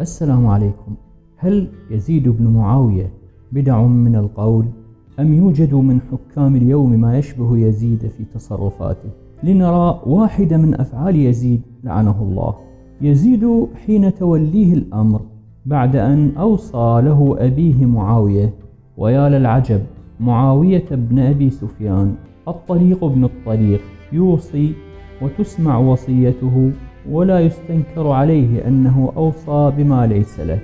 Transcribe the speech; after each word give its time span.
السلام 0.00 0.46
عليكم. 0.46 0.94
هل 1.36 1.68
يزيد 1.90 2.28
بن 2.28 2.46
معاوية 2.46 3.10
بدع 3.52 3.82
من 3.82 4.16
القول 4.16 4.64
أم 5.20 5.34
يوجد 5.34 5.74
من 5.74 6.00
حكام 6.00 6.56
اليوم 6.56 7.00
ما 7.00 7.18
يشبه 7.18 7.58
يزيد 7.58 7.98
في 7.98 8.24
تصرفاته؟ 8.34 9.08
لنرى 9.42 10.00
واحدة 10.06 10.56
من 10.56 10.80
أفعال 10.80 11.16
يزيد 11.16 11.62
لعنه 11.84 12.22
الله. 12.22 12.54
يزيد 13.00 13.66
حين 13.86 14.14
توليه 14.14 14.74
الأمر 14.74 15.20
بعد 15.66 15.96
أن 15.96 16.32
أوصى 16.38 17.00
له 17.04 17.36
أبيه 17.38 17.86
معاوية 17.86 18.54
ويا 18.96 19.28
للعجب 19.28 19.80
معاوية 20.20 20.88
بن 20.90 21.18
أبي 21.18 21.50
سفيان 21.50 22.14
الطريق 22.48 23.04
ابن 23.04 23.24
الطريق 23.24 23.80
يوصي 24.12 24.72
وتسمع 25.22 25.78
وصيته 25.78 26.72
ولا 27.10 27.40
يستنكر 27.40 28.08
عليه 28.08 28.68
أنه 28.68 29.12
أوصى 29.16 29.72
بما 29.78 30.06
ليس 30.06 30.40
له. 30.40 30.58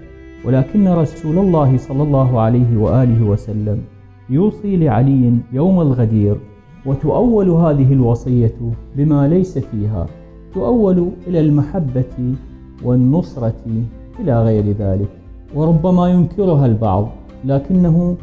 ولكن 0.45 0.89
رسول 0.89 1.39
الله 1.39 1.77
صلى 1.77 2.03
الله 2.03 2.41
عليه 2.41 2.77
وآله 2.77 3.25
وسلم 3.25 3.79
يوصي 4.31 4.77
لعلي 4.77 5.39
يوم 5.53 5.81
الغدير 5.81 6.37
وتؤول 6.87 7.51
هذه 7.51 7.93
الوصية 7.93 8.55
بما 8.97 9.29
ليس 9.29 9.59
فيها. 9.59 10.07
تؤول 10.55 11.09
إلى 11.27 11.41
المحبة 11.41 12.35
والنصرة 12.85 13.63
إلى 14.21 14.45
غير 14.45 14.65
ذلك. 14.79 15.09
وربما 15.55 16.09
ينكرها 16.09 16.67
البعض 16.67 17.09
لكنه 17.45 18.17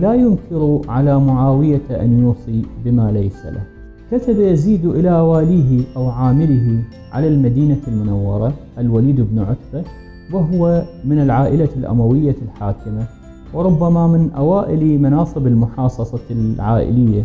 لا 0.00 0.14
ينكر 0.14 0.80
على 0.88 1.20
معاوية 1.20 1.86
أن 1.90 2.22
يوصي 2.22 2.62
بما 2.84 3.12
ليس 3.12 3.46
له. 3.46 3.79
كتب 4.10 4.40
يزيد 4.40 4.86
إلى 4.86 5.20
واليه 5.20 5.84
أو 5.96 6.08
عامله 6.08 6.82
على 7.12 7.28
المدينة 7.28 7.78
المنورة 7.88 8.52
الوليد 8.78 9.20
بن 9.20 9.38
عتبة 9.38 9.84
وهو 10.32 10.82
من 11.04 11.18
العائلة 11.18 11.68
الأموية 11.76 12.36
الحاكمة 12.42 13.06
وربما 13.54 14.06
من 14.06 14.30
أوائل 14.30 14.98
مناصب 15.02 15.46
المحاصصة 15.46 16.20
العائلية 16.30 17.24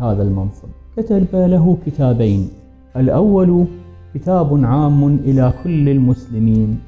هذا 0.00 0.22
المنصب. 0.22 0.68
كتب 0.96 1.26
له 1.32 1.76
كتابين 1.86 2.48
الأول 2.96 3.64
كتاب 4.14 4.64
عام 4.64 5.04
إلى 5.24 5.52
كل 5.64 5.88
المسلمين 5.88 6.78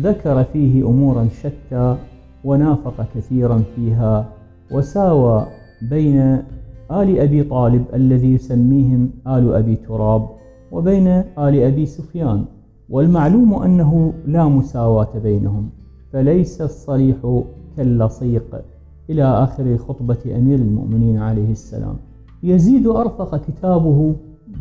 ذكر 0.00 0.44
فيه 0.44 0.82
أمورا 0.86 1.28
شتى 1.42 1.96
ونافق 2.44 3.06
كثيرا 3.14 3.62
فيها 3.76 4.28
وساوى 4.72 5.46
بين 5.90 6.42
آل 6.92 7.18
أبي 7.18 7.42
طالب 7.42 7.84
الذي 7.94 8.34
يسميهم 8.34 9.10
آل 9.26 9.54
أبي 9.54 9.76
تراب 9.76 10.28
وبين 10.72 11.06
آل 11.38 11.54
أبي 11.62 11.86
سفيان. 11.86 12.44
والمعلوم 12.90 13.54
أنه 13.54 14.12
لا 14.26 14.44
مساواة 14.44 15.18
بينهم 15.22 15.70
فليس 16.12 16.60
الصريح 16.60 17.42
كاللصيق. 17.76 18.62
إلى 19.10 19.24
آخر 19.24 19.76
خطبة 19.76 20.18
أمير 20.36 20.58
المؤمنين 20.58 21.18
عليه 21.18 21.50
السلام. 21.50 21.96
يزيد 22.42 22.86
أرفق 22.86 23.36
كتابه 23.36 24.14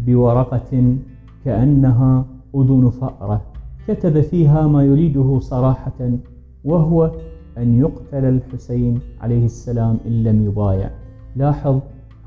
بورقة 0.05 0.95
كأنها 1.45 2.25
أذن 2.55 2.89
فأرة. 2.89 3.41
كتب 3.87 4.21
فيها 4.21 4.67
ما 4.67 4.83
يريده 4.83 5.39
صراحة 5.39 6.11
وهو 6.65 7.11
أن 7.57 7.79
يقتل 7.79 8.25
الحسين 8.25 8.99
عليه 9.21 9.45
السلام 9.45 9.97
إن 10.07 10.23
لم 10.23 10.45
يبايع. 10.45 10.89
لاحظ 11.35 11.79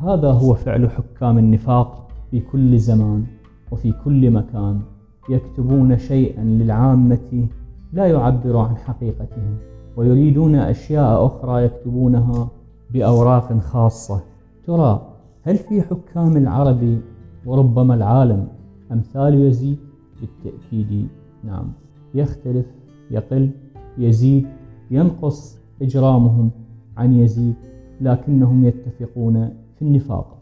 هذا 0.03 0.31
هو 0.31 0.55
فعل 0.55 0.91
حكام 0.91 1.39
النفاق 1.39 2.09
في 2.31 2.41
كل 2.41 2.79
زمان 2.79 3.25
وفي 3.73 3.93
كل 4.05 4.31
مكان 4.31 4.81
يكتبون 5.29 5.99
شيئا 5.99 6.45
للعامة 6.45 7.47
لا 7.93 8.07
يعبر 8.07 8.57
عن 8.57 8.77
حقيقتهم 8.77 9.57
ويريدون 9.97 10.55
أشياء 10.55 11.27
أخرى 11.27 11.65
يكتبونها 11.65 12.49
بأوراق 12.91 13.59
خاصة 13.59 14.21
ترى 14.67 15.07
هل 15.43 15.57
في 15.57 15.83
حكام 15.83 16.37
العرب 16.37 16.99
وربما 17.47 17.95
العالم 17.95 18.49
أمثال 18.93 19.35
يزيد؟ 19.35 19.79
بالتأكيد 20.21 21.09
نعم 21.45 21.73
يختلف 22.15 22.67
يقل 23.11 23.51
يزيد 23.99 24.47
ينقص 24.91 25.59
إجرامهم 25.83 26.51
عن 26.97 27.13
يزيد 27.13 27.55
لكنهم 28.01 28.65
يتفقون 28.65 29.51
في 29.81 29.87
النفاق. 29.87 30.40